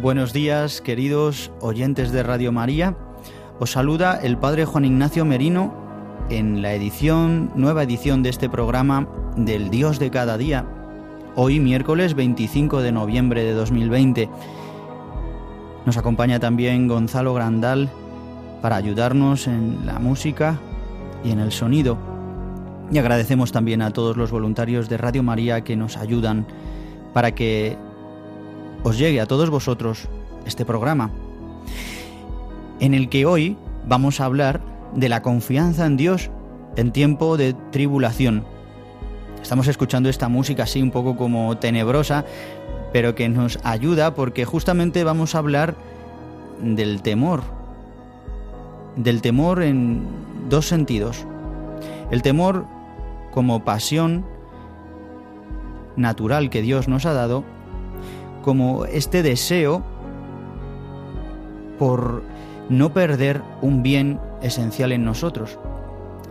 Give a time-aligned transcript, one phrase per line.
[0.00, 2.96] Buenos días, queridos oyentes de Radio María.
[3.58, 5.74] Os saluda el Padre Juan Ignacio Merino
[6.30, 6.70] en la
[7.54, 9.06] nueva edición de este programa
[9.36, 10.64] del Dios de cada día.
[11.36, 14.30] Hoy miércoles 25 de noviembre de 2020.
[15.84, 17.90] Nos acompaña también Gonzalo Grandal
[18.62, 20.58] para ayudarnos en la música
[21.22, 21.98] y en el sonido.
[22.90, 26.46] Y agradecemos también a todos los voluntarios de Radio María que nos ayudan
[27.12, 27.76] para que
[28.82, 30.08] os llegue a todos vosotros
[30.46, 31.10] este programa,
[32.80, 33.56] en el que hoy
[33.86, 34.60] vamos a hablar
[34.94, 36.30] de la confianza en Dios
[36.76, 38.44] en tiempo de tribulación.
[39.42, 42.24] Estamos escuchando esta música así un poco como tenebrosa,
[42.92, 45.74] pero que nos ayuda porque justamente vamos a hablar
[46.62, 47.42] del temor.
[48.96, 50.06] Del temor en
[50.48, 51.26] dos sentidos.
[52.10, 52.66] El temor
[53.32, 54.26] como pasión
[55.96, 57.44] natural que Dios nos ha dado
[58.42, 59.82] como este deseo
[61.78, 62.22] por
[62.68, 65.58] no perder un bien esencial en nosotros.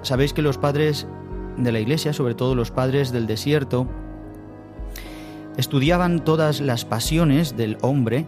[0.01, 1.07] Sabéis que los padres
[1.57, 3.87] de la iglesia, sobre todo los padres del desierto,
[5.57, 8.27] estudiaban todas las pasiones del hombre,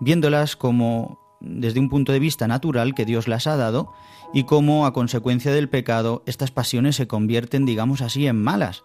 [0.00, 3.92] viéndolas como desde un punto de vista natural que Dios las ha dado
[4.32, 8.84] y cómo a consecuencia del pecado estas pasiones se convierten, digamos así, en malas,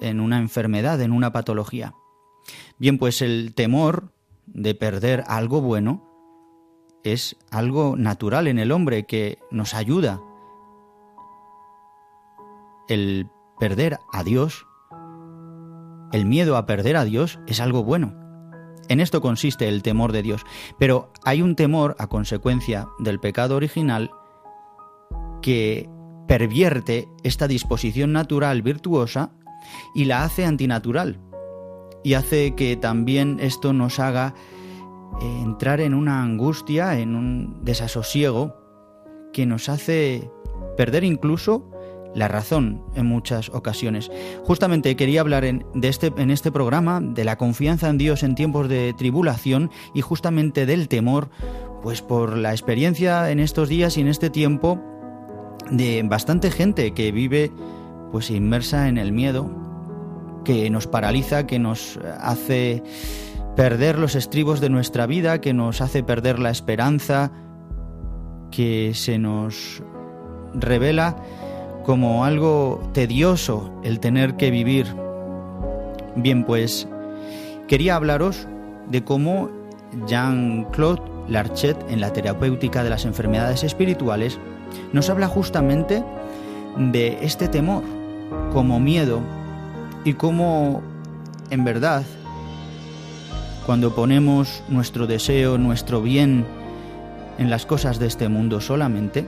[0.00, 1.94] en una enfermedad, en una patología.
[2.78, 4.12] Bien, pues el temor
[4.46, 6.02] de perder algo bueno
[7.02, 10.20] es algo natural en el hombre que nos ayuda.
[12.88, 14.66] El perder a Dios,
[16.12, 18.14] el miedo a perder a Dios es algo bueno.
[18.88, 20.42] En esto consiste el temor de Dios.
[20.78, 24.10] Pero hay un temor a consecuencia del pecado original
[25.42, 25.88] que
[26.28, 29.32] pervierte esta disposición natural virtuosa
[29.94, 31.20] y la hace antinatural
[32.02, 34.34] y hace que también esto nos haga
[35.20, 38.56] eh, entrar en una angustia, en un desasosiego
[39.32, 40.30] que nos hace
[40.76, 41.70] perder incluso
[42.14, 44.10] la razón en muchas ocasiones.
[44.44, 48.34] Justamente quería hablar en, de este, en este programa de la confianza en Dios en
[48.34, 51.28] tiempos de tribulación y justamente del temor,
[51.82, 54.80] pues por la experiencia en estos días y en este tiempo
[55.70, 57.52] de bastante gente que vive
[58.12, 59.50] pues inmersa en el miedo,
[60.46, 62.80] que nos paraliza, que nos hace
[63.56, 67.32] perder los estribos de nuestra vida, que nos hace perder la esperanza,
[68.52, 69.82] que se nos
[70.54, 71.16] revela
[71.84, 74.86] como algo tedioso el tener que vivir.
[76.14, 76.86] Bien, pues
[77.66, 78.46] quería hablaros
[78.88, 79.50] de cómo
[80.06, 84.38] Jean-Claude Larchet, en la terapéutica de las enfermedades espirituales,
[84.92, 86.04] nos habla justamente
[86.78, 87.82] de este temor
[88.52, 89.22] como miedo
[90.06, 90.82] y cómo,
[91.50, 92.04] en verdad,
[93.66, 96.46] cuando ponemos nuestro deseo, nuestro bien
[97.38, 99.26] en las cosas de este mundo solamente,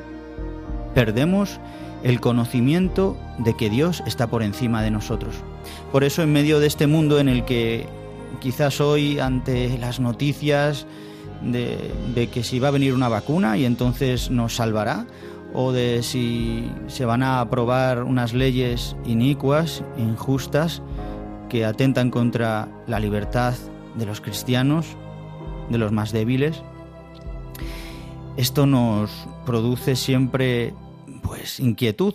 [0.95, 1.59] perdemos
[2.05, 5.35] el conocimiento de que Dios está por encima de nosotros.
[5.91, 7.89] Por eso en medio de este mundo en el que
[8.41, 10.87] quizás hoy ante las noticias
[11.43, 15.07] de, de, que si va a venir una vacuna y entonces nos salvará,
[15.55, 20.83] o de si se van a aprobar unas leyes inicuas, injustas,
[21.49, 23.55] que atentan contra la libertad
[23.97, 24.87] de los cristianos,
[25.71, 26.63] de los más débiles.
[28.37, 29.11] Esto nos
[29.47, 30.75] produce siempre
[31.23, 32.15] pues inquietud.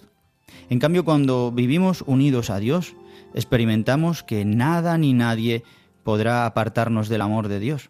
[0.70, 2.96] En cambio, cuando vivimos unidos a Dios,
[3.34, 5.64] experimentamos que nada ni nadie
[6.04, 7.90] podrá apartarnos del amor de Dios.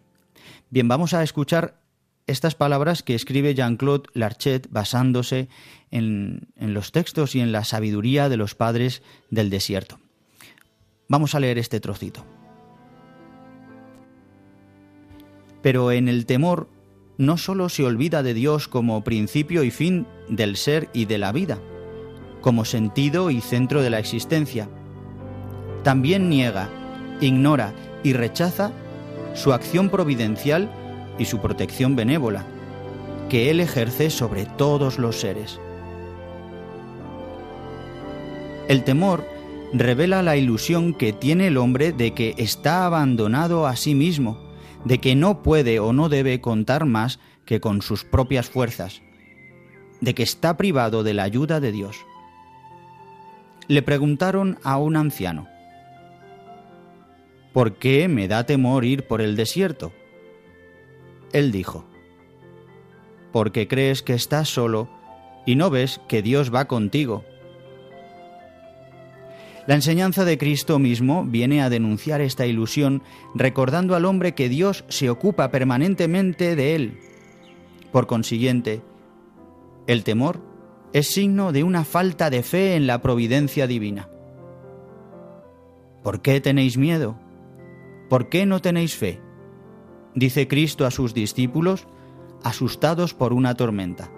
[0.70, 1.76] Bien, vamos a escuchar
[2.26, 5.48] estas palabras que escribe Jean-Claude Larchet basándose
[5.90, 9.98] en, los textos y en la sabiduría de los padres del desierto.
[11.08, 12.24] Vamos a leer este trocito.
[15.62, 16.68] Pero en el temor
[17.18, 21.32] no sólo se olvida de Dios como principio y fin del ser y de la
[21.32, 21.58] vida,
[22.40, 24.68] como sentido y centro de la existencia,
[25.82, 26.70] también niega,
[27.20, 28.72] ignora y rechaza
[29.34, 30.70] su acción providencial
[31.18, 32.44] y su protección benévola,
[33.28, 35.60] que Él ejerce sobre todos los seres.
[38.68, 39.26] El temor
[39.72, 44.38] revela la ilusión que tiene el hombre de que está abandonado a sí mismo,
[44.84, 49.02] de que no puede o no debe contar más que con sus propias fuerzas,
[50.00, 51.96] de que está privado de la ayuda de Dios.
[53.66, 55.48] Le preguntaron a un anciano,
[57.52, 59.92] ¿por qué me da temor ir por el desierto?
[61.34, 61.84] Él dijo,
[63.32, 64.88] porque crees que estás solo
[65.44, 67.24] y no ves que Dios va contigo.
[69.66, 73.02] La enseñanza de Cristo mismo viene a denunciar esta ilusión,
[73.34, 76.98] recordando al hombre que Dios se ocupa permanentemente de él.
[77.90, 78.82] Por consiguiente,
[79.88, 80.40] el temor
[80.92, 84.08] es signo de una falta de fe en la providencia divina.
[86.04, 87.18] ¿Por qué tenéis miedo?
[88.08, 89.20] ¿Por qué no tenéis fe?
[90.14, 91.86] Dice Cristo a sus discípulos,
[92.44, 94.10] asustados por una tormenta.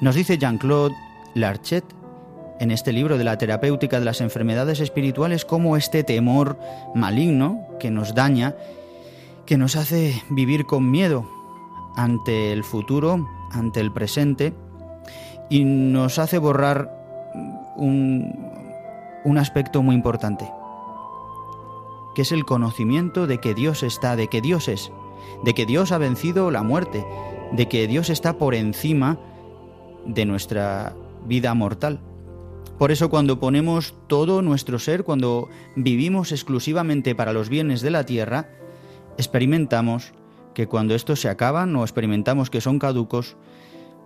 [0.00, 0.94] Nos dice Jean-Claude
[1.34, 1.84] Larchet
[2.58, 6.58] en este libro de la terapéutica de las enfermedades espirituales cómo este temor
[6.94, 8.56] maligno que nos daña,
[9.44, 11.41] que nos hace vivir con miedo
[11.96, 14.54] ante el futuro, ante el presente,
[15.50, 16.90] y nos hace borrar
[17.76, 18.50] un,
[19.24, 20.50] un aspecto muy importante,
[22.14, 24.90] que es el conocimiento de que Dios está, de que Dios es,
[25.44, 27.04] de que Dios ha vencido la muerte,
[27.52, 29.18] de que Dios está por encima
[30.06, 30.94] de nuestra
[31.26, 32.00] vida mortal.
[32.78, 38.04] Por eso cuando ponemos todo nuestro ser, cuando vivimos exclusivamente para los bienes de la
[38.04, 38.48] tierra,
[39.18, 40.14] experimentamos
[40.54, 43.36] que cuando estos se acaban o experimentamos que son caducos,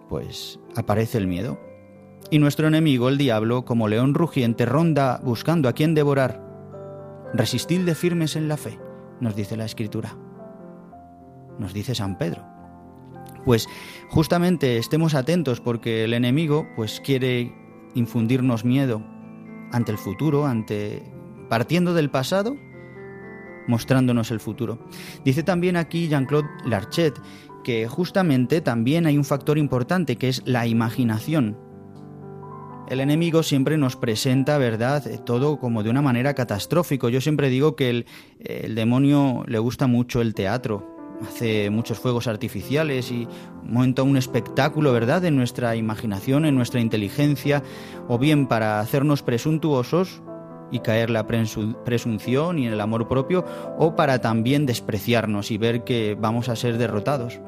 [0.08, 1.58] pues aparece el miedo.
[2.30, 6.42] Y nuestro enemigo, el diablo, como león rugiente, ronda buscando a quien devorar.
[7.34, 8.78] Resistidle firmes en la fe,
[9.20, 10.16] nos dice la Escritura.
[11.58, 12.56] Nos dice San Pedro
[13.46, 13.68] pues
[14.10, 17.54] justamente estemos atentos porque el enemigo pues quiere
[17.94, 19.02] infundirnos miedo
[19.72, 21.02] ante el futuro, ante
[21.48, 22.56] partiendo del pasado,
[23.68, 24.78] mostrándonos el futuro.
[25.24, 27.20] Dice también aquí Jean-Claude Larchet
[27.64, 31.58] que justamente también hay un factor importante que es la imaginación.
[32.88, 37.08] El enemigo siempre nos presenta, ¿verdad?, todo como de una manera catastrófico.
[37.08, 38.06] Yo siempre digo que el,
[38.38, 43.26] el demonio le gusta mucho el teatro, hace muchos fuegos artificiales y
[43.64, 47.64] monta un espectáculo, ¿verdad?, en nuestra imaginación, en nuestra inteligencia,
[48.06, 50.22] o bien para hacernos presuntuosos
[50.70, 53.44] y caer la presunción y en el amor propio,
[53.78, 57.40] o para también despreciarnos y ver que vamos a ser derrotados.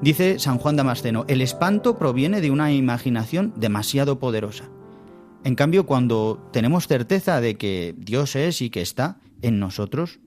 [0.00, 4.64] Dice San Juan Damasceno, el espanto proviene de una imaginación demasiado poderosa.
[5.44, 10.18] En cambio, cuando tenemos certeza de que Dios es y que está en nosotros,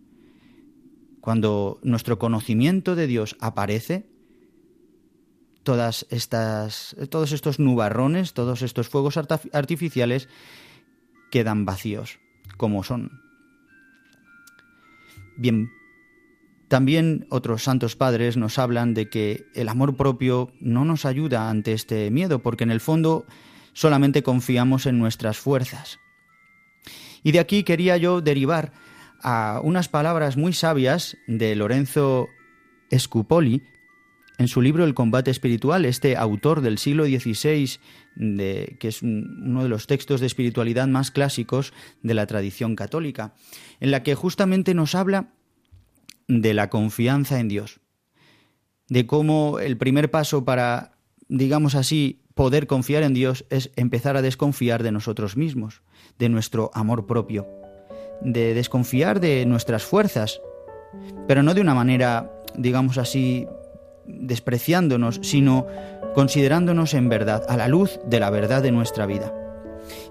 [1.21, 4.07] cuando nuestro conocimiento de Dios aparece,
[5.63, 10.29] todas estas, todos estos nubarrones, todos estos fuegos artificiales
[11.31, 12.19] quedan vacíos,
[12.57, 13.21] como son.
[15.37, 15.69] Bien,
[16.67, 21.73] también otros santos padres nos hablan de que el amor propio no nos ayuda ante
[21.73, 23.25] este miedo, porque en el fondo
[23.73, 25.99] solamente confiamos en nuestras fuerzas.
[27.23, 28.71] Y de aquí quería yo derivar
[29.21, 32.29] a unas palabras muy sabias de Lorenzo
[32.95, 33.63] Scupoli
[34.39, 37.77] en su libro El combate espiritual, este autor del siglo XVI,
[38.79, 43.35] que es uno de los textos de espiritualidad más clásicos de la tradición católica,
[43.79, 45.33] en la que justamente nos habla
[46.27, 47.79] de la confianza en Dios,
[48.87, 54.23] de cómo el primer paso para, digamos así, poder confiar en Dios es empezar a
[54.23, 55.83] desconfiar de nosotros mismos,
[56.17, 57.45] de nuestro amor propio
[58.21, 60.41] de desconfiar de nuestras fuerzas,
[61.27, 63.47] pero no de una manera, digamos así,
[64.09, 65.67] despreciándonos, sino
[66.13, 69.33] considerándonos en verdad, a la luz de la verdad de nuestra vida.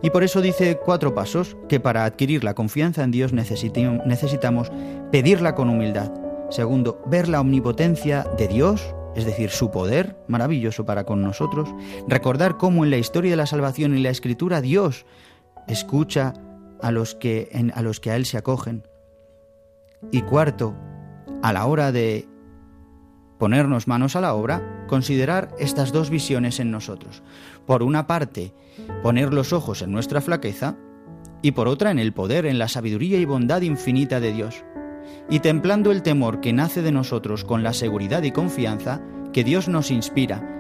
[0.03, 4.71] Y por eso dice cuatro pasos que para adquirir la confianza en Dios necesitamos
[5.11, 6.13] pedirla con humildad.
[6.51, 11.69] Segundo, ver la omnipotencia de Dios, es decir, su poder maravilloso para con nosotros.
[12.07, 15.05] Recordar cómo en la historia de la salvación y la escritura Dios
[15.67, 16.33] escucha
[16.81, 18.87] a los que, a los que a Él se acogen.
[20.11, 20.75] Y cuarto,
[21.43, 22.27] a la hora de
[23.39, 27.23] ponernos manos a la obra, considerar estas dos visiones en nosotros.
[27.67, 28.53] Por una parte,
[29.03, 30.77] poner los ojos en nuestra flaqueza
[31.43, 34.65] y por otra en el poder, en la sabiduría y bondad infinita de Dios.
[35.31, 39.01] Y templando el temor que nace de nosotros con la seguridad y confianza
[39.33, 40.55] que Dios nos inspira,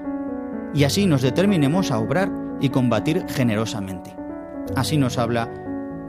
[0.74, 2.30] y así nos determinemos a obrar
[2.60, 4.14] y combatir generosamente.
[4.76, 5.48] Así nos habla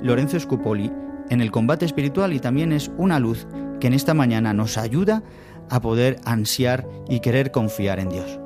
[0.01, 0.91] Lorenzo Scupoli
[1.29, 3.47] en el combate espiritual y también es una luz
[3.79, 5.23] que en esta mañana nos ayuda a
[5.81, 8.39] poder ansiar y querer confiar en Dios.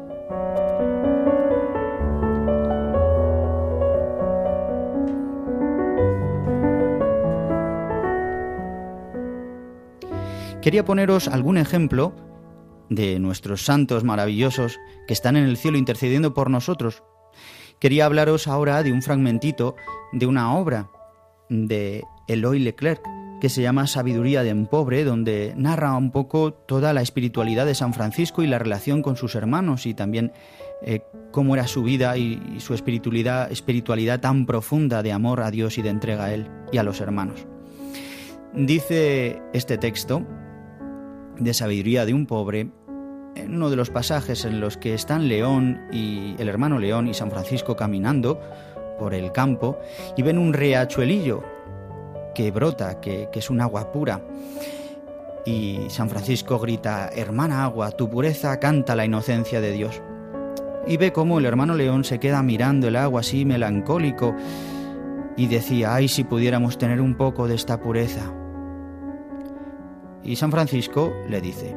[10.61, 12.13] Quería poneros algún ejemplo
[12.89, 17.03] de nuestros santos maravillosos que están en el cielo intercediendo por nosotros.
[17.79, 19.75] Quería hablaros ahora de un fragmentito
[20.13, 20.89] de una obra
[21.49, 23.01] de Eloy Leclerc
[23.43, 27.75] que se llama Sabiduría de un pobre, donde narra un poco toda la espiritualidad de
[27.75, 30.31] San Francisco y la relación con sus hermanos y también
[30.81, 35.77] eh, cómo era su vida y, su espiritualidad, espiritualidad tan profunda de amor a Dios
[35.77, 37.45] y de entrega a Él y a los hermanos.
[38.53, 40.25] Dice este texto
[41.37, 42.71] de Sabiduría de un pobre,
[43.35, 47.13] en uno de los pasajes en los que están León y el hermano León y
[47.13, 48.39] San Francisco caminando
[48.97, 49.77] por el campo
[50.15, 51.43] y ven un riachuelillo
[52.33, 54.21] que brota, que, es un agua pura.
[55.45, 60.01] Y San Francisco grita, hermana agua, tu pureza canta la inocencia de Dios.
[60.87, 64.35] Y ve cómo el hermano León se queda mirando el agua así melancólico
[65.35, 68.33] y decía, ay si pudiéramos tener un poco de esta pureza.
[70.23, 71.75] Y San Francisco le dice,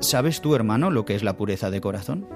[0.00, 2.26] ¿sabes tú, hermano, lo que es la pureza de corazón?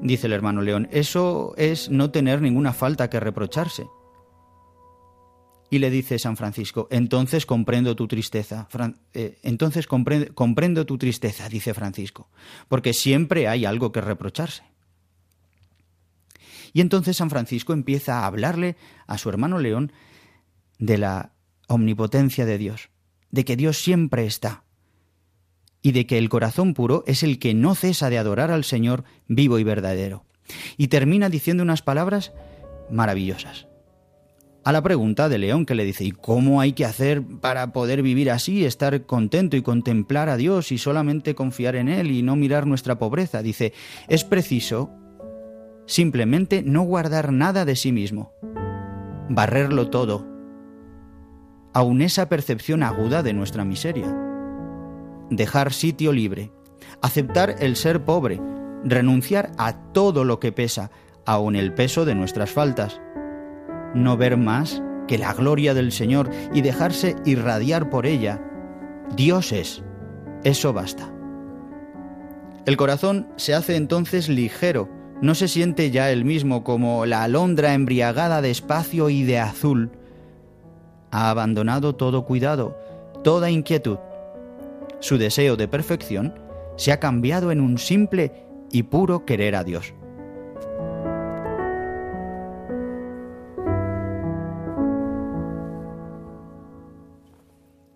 [0.00, 3.86] Dice el hermano León, eso es no tener ninguna falta que reprocharse.
[5.70, 8.68] Y le dice San Francisco, entonces comprendo tu tristeza.
[9.12, 12.28] Eh, entonces comprendo tu tristeza, dice Francisco,
[12.68, 14.62] porque siempre hay algo que reprocharse.
[16.72, 19.92] Y entonces San Francisco empieza a hablarle a su hermano León
[20.78, 21.32] de la
[21.68, 22.90] omnipotencia de Dios,
[23.30, 24.64] de que Dios siempre está,
[25.82, 29.04] y de que el corazón puro es el que no cesa de adorar al Señor
[29.28, 30.24] vivo y verdadero.
[30.76, 32.32] Y termina diciendo unas palabras
[32.90, 33.66] maravillosas
[34.64, 38.02] a la pregunta de León que le dice, ¿y cómo hay que hacer para poder
[38.02, 42.34] vivir así, estar contento y contemplar a Dios y solamente confiar en Él y no
[42.34, 43.42] mirar nuestra pobreza?
[43.42, 43.74] Dice,
[44.08, 44.90] es preciso
[45.86, 48.32] simplemente no guardar nada de sí mismo,
[49.28, 50.26] barrerlo todo,
[51.74, 54.16] aun esa percepción aguda de nuestra miseria,
[55.28, 56.52] dejar sitio libre,
[57.02, 58.40] aceptar el ser pobre,
[58.82, 60.90] renunciar a todo lo que pesa,
[61.26, 63.00] aun el peso de nuestras faltas,
[63.94, 68.40] no ver más que la gloria del Señor y dejarse irradiar por ella.
[69.16, 69.82] Dios es.
[70.44, 71.10] Eso basta.
[72.66, 74.88] El corazón se hace entonces ligero,
[75.20, 79.92] no se siente ya el mismo como la alondra embriagada de espacio y de azul.
[81.10, 82.76] Ha abandonado todo cuidado,
[83.22, 83.98] toda inquietud.
[85.00, 86.34] Su deseo de perfección
[86.76, 89.94] se ha cambiado en un simple y puro querer a Dios.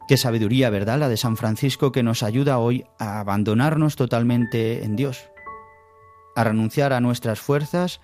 [0.08, 0.98] Qué sabiduría, ¿verdad?
[0.98, 5.28] La de San Francisco que nos ayuda hoy a abandonarnos totalmente en Dios,
[6.34, 8.00] a renunciar a nuestras fuerzas,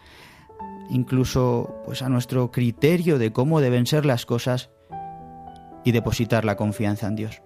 [0.90, 4.68] incluso pues a nuestro criterio de cómo deben ser las cosas
[5.82, 7.42] y depositar la confianza en Dios.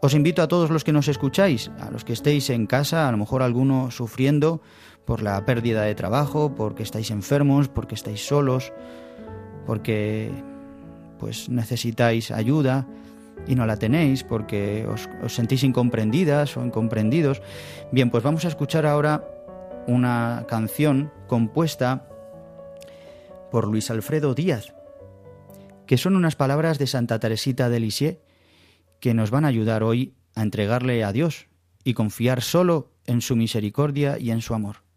[0.00, 3.10] Os invito a todos los que nos escucháis, a los que estéis en casa, a
[3.10, 4.62] lo mejor alguno sufriendo
[5.06, 8.72] por la pérdida de trabajo, porque estáis enfermos, porque estáis solos,
[9.66, 10.30] porque
[11.18, 12.86] pues necesitáis ayuda,
[13.46, 17.42] y no la tenéis porque os, sentís incomprendidas o incomprendidos.
[17.92, 19.24] Bien, pues vamos a escuchar ahora
[19.86, 22.08] una canción compuesta
[23.50, 24.74] por Luis Alfredo Díaz,
[25.86, 28.18] que son unas palabras de Santa Teresita de Lisieux
[29.00, 31.46] que nos van a ayudar hoy a entregarle a Dios
[31.84, 34.87] y confiar solo en su misericordia y en su amor.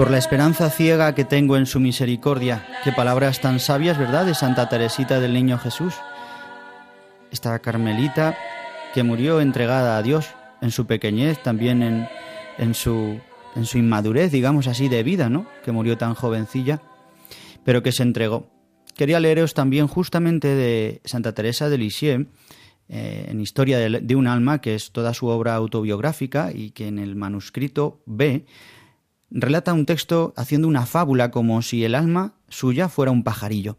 [0.00, 2.66] Por la esperanza ciega que tengo en su misericordia.
[2.84, 5.92] Qué palabras tan sabias, ¿verdad?, de Santa Teresita del Niño Jesús.
[7.30, 8.34] Esta carmelita
[8.94, 10.26] que murió entregada a Dios
[10.62, 12.08] en su pequeñez, también en,
[12.56, 13.20] en, su,
[13.54, 16.80] en su inmadurez, digamos así, de vida, ¿no?, que murió tan jovencilla,
[17.62, 18.48] pero que se entregó.
[18.96, 22.26] Quería leeros también justamente de Santa Teresa de Lisieux,
[22.88, 26.88] eh, en Historia de, de un alma, que es toda su obra autobiográfica y que
[26.88, 28.46] en el manuscrito B
[29.30, 33.78] relata un texto haciendo una fábula como si el alma suya fuera un pajarillo.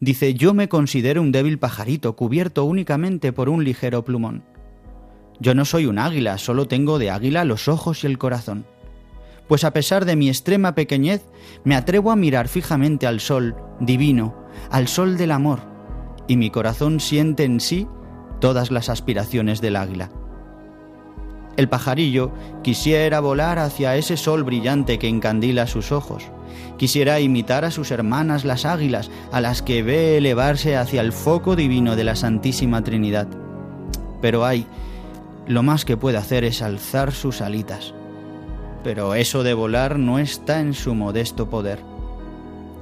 [0.00, 4.44] Dice, yo me considero un débil pajarito cubierto únicamente por un ligero plumón.
[5.40, 8.66] Yo no soy un águila, solo tengo de águila los ojos y el corazón.
[9.48, 11.22] Pues a pesar de mi extrema pequeñez,
[11.64, 15.60] me atrevo a mirar fijamente al sol divino, al sol del amor,
[16.28, 17.86] y mi corazón siente en sí
[18.40, 20.10] todas las aspiraciones del águila.
[21.56, 26.24] El pajarillo quisiera volar hacia ese sol brillante que encandila sus ojos.
[26.78, 31.54] Quisiera imitar a sus hermanas las águilas, a las que ve elevarse hacia el foco
[31.54, 33.28] divino de la Santísima Trinidad.
[34.20, 34.66] Pero ay,
[35.46, 37.94] lo más que puede hacer es alzar sus alitas.
[38.82, 41.78] Pero eso de volar no está en su modesto poder.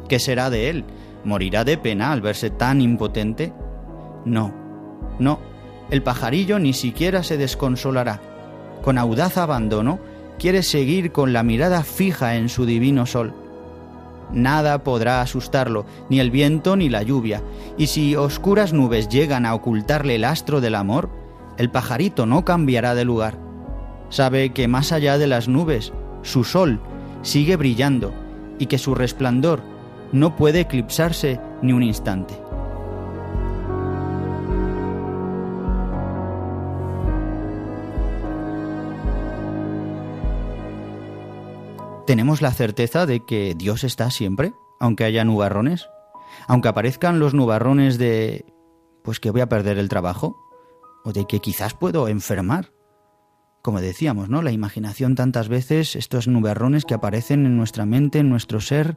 [0.08, 0.84] ¿Qué será de él?
[1.24, 3.52] ¿Morirá de pena al verse tan impotente?
[4.24, 4.54] No,
[5.18, 5.40] no,
[5.90, 8.31] el pajarillo ni siquiera se desconsolará
[8.82, 9.98] con audaz abandono,
[10.38, 13.32] quiere seguir con la mirada fija en su divino sol.
[14.32, 17.42] Nada podrá asustarlo, ni el viento ni la lluvia,
[17.76, 21.10] y si oscuras nubes llegan a ocultarle el astro del amor,
[21.58, 23.38] el pajarito no cambiará de lugar.
[24.08, 25.92] Sabe que más allá de las nubes,
[26.22, 26.80] su sol
[27.22, 28.12] sigue brillando
[28.58, 29.62] y que su resplandor
[30.12, 32.41] no puede eclipsarse ni un instante.
[42.06, 45.88] ¿Tenemos la certeza de que Dios está siempre, aunque haya nubarrones?
[46.48, 48.44] Aunque aparezcan los nubarrones de
[49.04, 50.36] pues que voy a perder el trabajo
[51.04, 52.72] o de que quizás puedo enfermar.
[53.62, 54.42] Como decíamos, ¿no?
[54.42, 58.96] La imaginación tantas veces, estos nubarrones que aparecen en nuestra mente, en nuestro ser,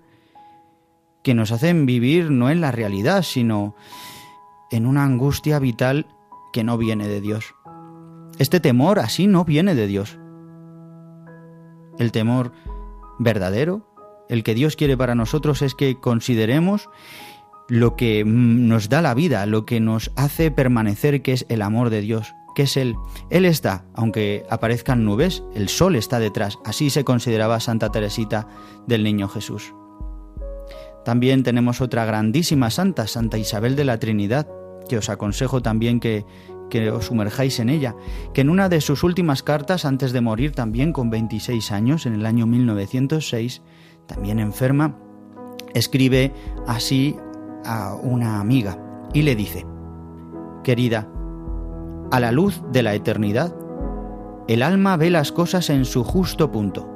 [1.23, 3.75] que nos hacen vivir no en la realidad, sino
[4.71, 6.07] en una angustia vital
[6.51, 7.53] que no viene de Dios.
[8.39, 10.17] Este temor así no viene de Dios.
[11.99, 12.51] El temor
[13.19, 13.87] verdadero,
[14.29, 16.89] el que Dios quiere para nosotros es que consideremos
[17.67, 21.89] lo que nos da la vida, lo que nos hace permanecer, que es el amor
[21.89, 22.95] de Dios, que es Él.
[23.29, 26.57] Él está, aunque aparezcan nubes, el sol está detrás.
[26.63, 28.47] Así se consideraba Santa Teresita
[28.87, 29.73] del Niño Jesús.
[31.03, 34.47] También tenemos otra grandísima santa, Santa Isabel de la Trinidad,
[34.89, 36.25] que os aconsejo también que,
[36.69, 37.95] que os sumerjáis en ella,
[38.33, 42.13] que en una de sus últimas cartas, antes de morir también con 26 años, en
[42.13, 43.61] el año 1906,
[44.07, 44.97] también enferma,
[45.73, 46.33] escribe
[46.67, 47.15] así
[47.65, 48.79] a una amiga
[49.13, 49.65] y le dice,
[50.63, 51.07] Querida,
[52.11, 53.55] a la luz de la eternidad,
[54.47, 56.89] el alma ve las cosas en su justo punto.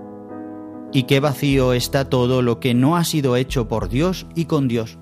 [0.92, 4.68] Y qué vacío está todo lo que no ha sido hecho por Dios y con
[4.68, 4.98] Dios.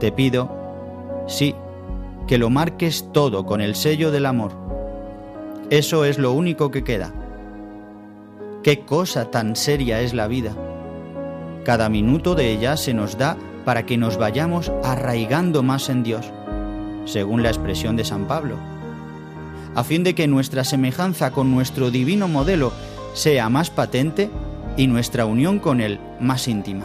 [0.00, 0.50] Te pido,
[1.26, 1.54] sí,
[2.28, 4.52] que lo marques todo con el sello del amor.
[5.70, 7.12] Eso es lo único que queda.
[8.62, 10.54] Qué cosa tan seria es la vida.
[11.64, 16.30] Cada minuto de ella se nos da para que nos vayamos arraigando más en Dios,
[17.06, 18.56] según la expresión de San Pablo,
[19.74, 22.72] a fin de que nuestra semejanza con nuestro divino modelo
[23.14, 24.28] sea más patente
[24.76, 26.84] y nuestra unión con Él más íntima.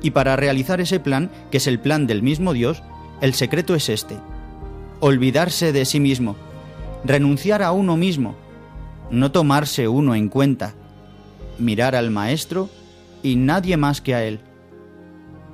[0.00, 2.82] Y para realizar ese plan, que es el plan del mismo Dios,
[3.22, 4.16] el secreto es este,
[4.98, 6.34] olvidarse de sí mismo,
[7.04, 8.34] renunciar a uno mismo,
[9.12, 10.74] no tomarse uno en cuenta,
[11.56, 12.68] mirar al Maestro
[13.22, 14.40] y nadie más que a Él,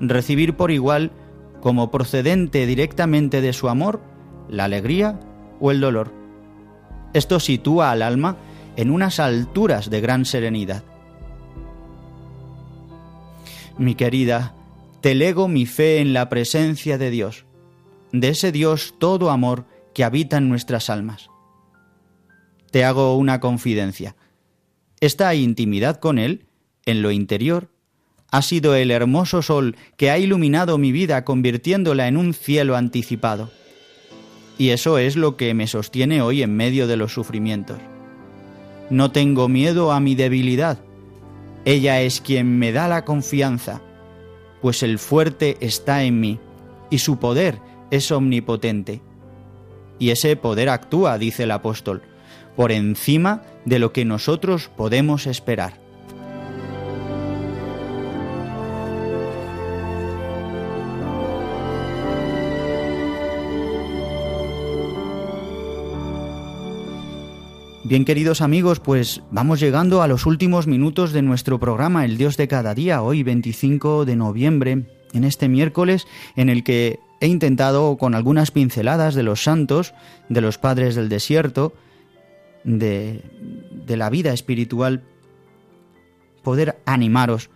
[0.01, 1.13] recibir por igual,
[1.61, 4.01] como procedente directamente de su amor,
[4.49, 5.21] la alegría
[5.61, 6.11] o el dolor.
[7.13, 8.39] Esto sitúa al alma
[8.77, 10.85] en unas alturas de gran serenidad.
[13.77, 14.55] Mi querida,
[15.03, 17.48] te lego mi fe en la presencia de Dios
[18.13, 21.31] de ese Dios todo amor que habita en nuestras almas.
[22.71, 24.17] Te hago una confidencia.
[25.01, 26.47] Esta intimidad con Él,
[26.87, 27.71] en lo interior,
[28.31, 33.51] ha sido el hermoso sol que ha iluminado mi vida convirtiéndola en un cielo anticipado.
[34.59, 37.79] Y eso es lo que me sostiene hoy en medio de los sufrimientos.
[38.91, 40.79] No tengo miedo a mi debilidad.
[41.65, 43.81] Ella es quien me da la confianza,
[44.61, 46.39] pues el fuerte está en mí,
[46.91, 47.61] y su poder
[47.91, 49.01] es omnipotente.
[49.99, 52.03] Y ese poder actúa, dice el apóstol,
[52.57, 55.89] por encima de lo que nosotros podemos esperar.
[67.89, 72.37] Bien queridos amigos, pues vamos llegando a los últimos minutos de nuestro programa El Dios
[72.37, 77.97] de cada día, hoy 25 de noviembre, en este miércoles en el que he intentado
[77.97, 79.95] con algunas pinceladas de los santos,
[80.29, 81.73] de los padres del desierto,
[82.65, 83.23] de,
[83.73, 85.03] de la vida espiritual,
[86.43, 87.51] poder animaros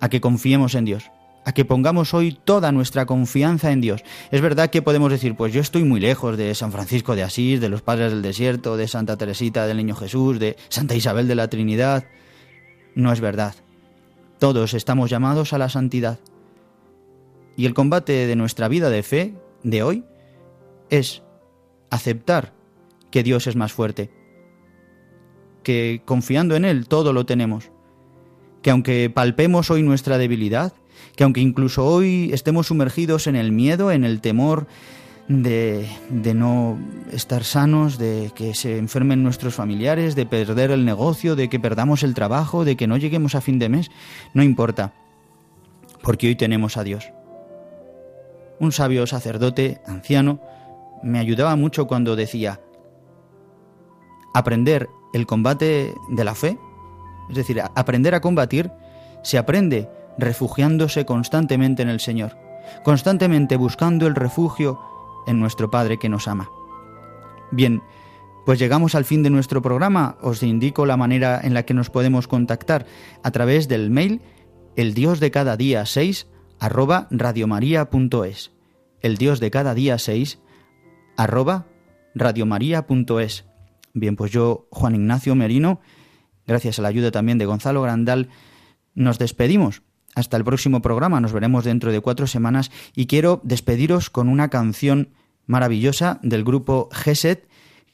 [0.00, 1.10] a que confiemos en Dios,
[1.44, 4.02] a que pongamos hoy toda nuestra confianza en Dios.
[4.30, 7.60] Es verdad que podemos decir, pues yo estoy muy lejos de San Francisco de Asís,
[7.60, 11.34] de los Padres del Desierto, de Santa Teresita del Niño Jesús, de Santa Isabel de
[11.34, 12.04] la Trinidad.
[12.94, 13.54] No es verdad.
[14.38, 16.18] Todos estamos llamados a la santidad.
[17.56, 20.04] Y el combate de nuestra vida de fe de hoy
[20.90, 21.22] es
[21.90, 22.52] aceptar
[23.10, 24.10] que Dios es más fuerte,
[25.62, 27.70] que confiando en Él todo lo tenemos,
[28.62, 30.72] que aunque palpemos hoy nuestra debilidad,
[31.16, 34.66] que aunque incluso hoy estemos sumergidos en el miedo, en el temor
[35.28, 36.78] de, de, no
[37.12, 42.02] estar sanos, de que se enfermen nuestros familiares, de perder el negocio, de que perdamos
[42.02, 43.90] el trabajo, de que no lleguemos a fin de mes,
[44.34, 44.92] no importa,
[46.02, 47.10] porque hoy tenemos a Dios.
[48.60, 50.40] Un sabio sacerdote, anciano,
[51.02, 52.60] me ayudaba mucho cuando decía,
[54.32, 56.58] aprender el combate de la fe,
[57.30, 58.70] es decir, aprender a combatir,
[59.22, 59.88] se aprende
[60.18, 62.36] refugiándose constantemente en el Señor,
[62.84, 64.78] constantemente buscando el refugio
[65.26, 66.48] en nuestro Padre que nos ama.
[67.50, 67.82] Bien,
[68.44, 70.18] pues llegamos al fin de nuestro programa.
[70.20, 72.86] Os indico la manera en la que nos podemos contactar
[73.22, 74.20] a través del mail
[74.76, 76.26] el dios de cada día 6
[76.58, 78.52] arroba radiomaria.es.
[79.00, 80.38] El dios de cada día 6
[81.16, 81.66] arroba
[82.14, 83.44] radiomaria.es.
[83.92, 85.80] Bien, pues yo, Juan Ignacio Merino,
[86.46, 88.28] gracias a la ayuda también de Gonzalo Grandal,
[88.94, 89.82] nos despedimos.
[90.14, 94.48] Hasta el próximo programa, nos veremos dentro de cuatro semanas y quiero despediros con una
[94.48, 95.10] canción
[95.46, 97.48] maravillosa del grupo Geset,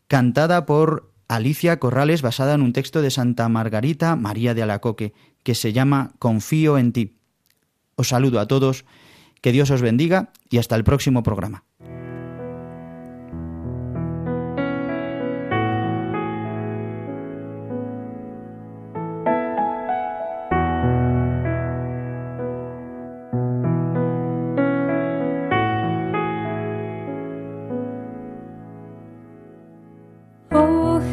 [0.06, 5.54] cantada por Alicia Corrales, basada en un texto de Santa Margarita María de Alacoque, que
[5.54, 7.19] se llama Confío en ti.
[8.00, 8.86] Os saludo a todos,
[9.42, 11.64] que Dios os bendiga y hasta el próximo programa.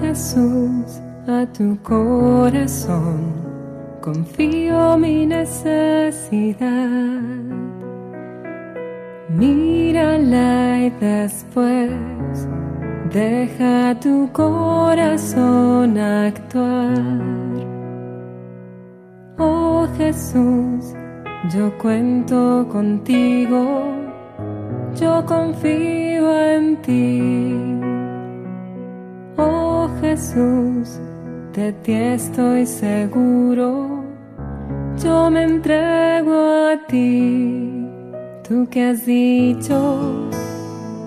[0.01, 3.36] Jesús, a tu corazón
[4.07, 6.69] confío mi necesidad.
[9.27, 11.91] Mírala y después
[13.11, 17.01] deja tu corazón actuar.
[19.37, 20.93] Oh Jesús,
[21.53, 23.91] yo cuento contigo,
[24.95, 27.61] yo confío en ti.
[29.35, 31.01] Oh Jesús,
[31.53, 33.86] de ti estoy seguro,
[35.03, 37.85] yo me entrego a ti,
[38.47, 40.29] tú que has dicho,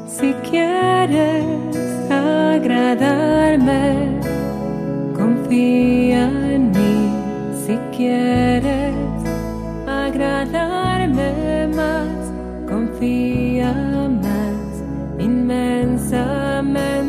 [0.07, 1.45] si quieres
[2.09, 3.41] agradarme,
[5.17, 6.25] confía
[6.55, 7.11] en mí,
[7.67, 8.95] si quieres
[9.87, 12.33] agradarme más,
[12.69, 13.73] confía
[14.23, 14.85] más
[15.19, 17.00] inmensamente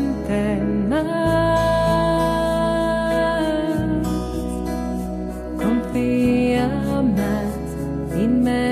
[8.22, 8.71] inmensamente